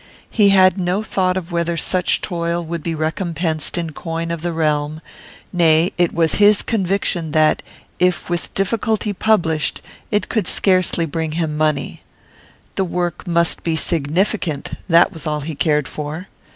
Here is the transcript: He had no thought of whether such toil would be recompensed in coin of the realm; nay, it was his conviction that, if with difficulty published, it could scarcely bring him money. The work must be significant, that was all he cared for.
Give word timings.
He 0.31 0.49
had 0.49 0.79
no 0.79 1.03
thought 1.03 1.37
of 1.37 1.51
whether 1.51 1.77
such 1.77 2.21
toil 2.21 2.65
would 2.65 2.81
be 2.81 2.95
recompensed 2.95 3.77
in 3.77 3.91
coin 3.91 4.31
of 4.31 4.41
the 4.41 4.51
realm; 4.51 4.99
nay, 5.53 5.93
it 5.95 6.11
was 6.11 6.37
his 6.41 6.63
conviction 6.63 7.33
that, 7.33 7.61
if 7.99 8.27
with 8.27 8.51
difficulty 8.55 9.13
published, 9.13 9.79
it 10.09 10.27
could 10.27 10.47
scarcely 10.47 11.05
bring 11.05 11.33
him 11.33 11.55
money. 11.55 12.01
The 12.77 12.83
work 12.85 13.27
must 13.27 13.61
be 13.63 13.75
significant, 13.75 14.71
that 14.89 15.13
was 15.13 15.27
all 15.27 15.41
he 15.41 15.53
cared 15.53 15.87
for. 15.87 16.27